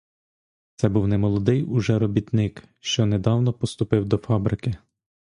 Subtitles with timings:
[0.75, 4.77] Це був немолодий уже робітник, що недавно поступив до фабрики.